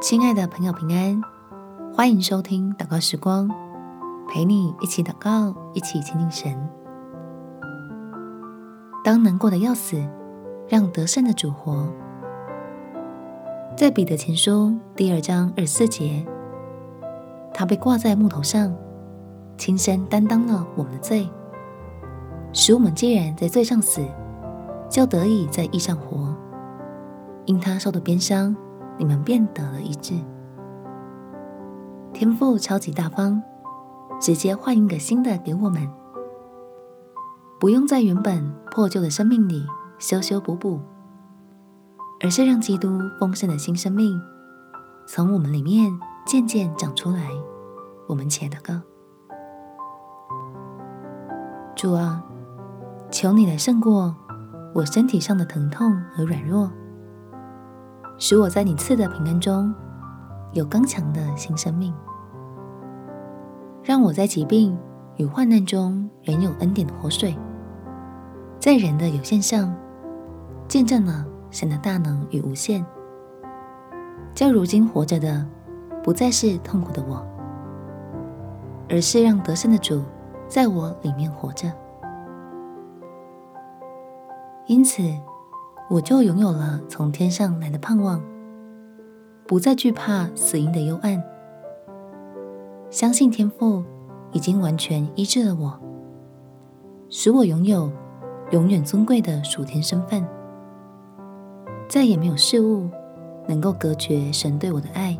[0.00, 1.22] 亲爱的朋友，平安！
[1.94, 3.50] 欢迎收听祷告时光，
[4.30, 6.68] 陪你一起祷告，一起亲近神。
[9.04, 10.02] 当难过的要死，
[10.70, 11.86] 让得胜的主活。
[13.76, 16.26] 在彼得前书第二章二十四节，
[17.52, 18.74] 他被挂在木头上，
[19.58, 21.28] 亲身担当了我们的罪，
[22.54, 24.02] 使我们既然在罪上死，
[24.88, 26.34] 就得以在义上活。
[27.44, 28.56] 因他受的鞭伤。
[29.00, 30.12] 你们便得了一致。
[32.12, 33.42] 天父超级大方，
[34.20, 35.88] 直接换一个新的给我们，
[37.58, 39.64] 不用在原本破旧的生命里
[39.98, 40.78] 修修补补，
[42.22, 44.20] 而是让基督丰盛的新生命
[45.06, 47.30] 从我们里面渐渐长出来。
[48.06, 48.74] 我们且祷告：
[51.74, 52.22] 主啊，
[53.10, 54.14] 求你来胜过
[54.74, 56.70] 我身体上的疼痛和软弱。
[58.22, 59.74] 使我在你赐的平安中
[60.52, 61.92] 有刚强的新生命，
[63.82, 64.78] 让我在疾病
[65.16, 67.34] 与患难中仍有恩典的活水，
[68.58, 69.74] 在人的有限上
[70.68, 72.84] 见证了神的大能与无限，
[74.34, 75.46] 叫如今活着的
[76.04, 77.26] 不再是痛苦的我，
[78.90, 80.04] 而是让得胜的主
[80.46, 81.72] 在我里面活着，
[84.66, 85.00] 因此。
[85.90, 88.22] 我就拥有了从天上来的盼望，
[89.44, 91.20] 不再惧怕死荫的幽暗，
[92.90, 93.82] 相信天父
[94.30, 95.76] 已经完全医治了我，
[97.08, 97.90] 使我拥有
[98.52, 100.24] 永远尊贵的属天身份，
[101.88, 102.88] 再也没有事物
[103.48, 105.18] 能够隔绝神对我的爱，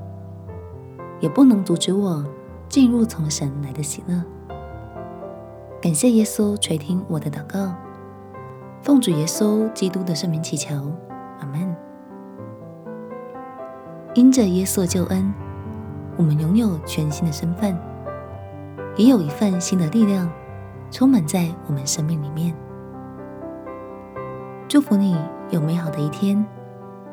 [1.19, 2.25] 也不能阻止我
[2.69, 4.23] 进入从神来的喜乐。
[5.83, 7.75] 感谢耶稣垂听我的祷告。
[8.83, 10.75] 奉主耶稣基督的圣名祈求，
[11.39, 11.77] 阿门。
[14.15, 15.33] 因着耶稣救恩，
[16.17, 17.77] 我们拥有全新的身份，
[18.97, 20.31] 也有一份新的力量
[20.91, 22.55] 充满在我们生命里面。
[24.67, 25.15] 祝福你
[25.51, 26.45] 有美好的一天，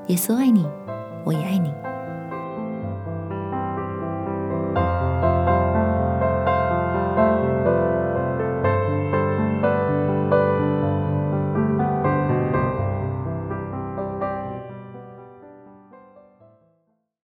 [0.07, 0.66] 耶稣爱你，
[1.25, 1.73] 我也爱你。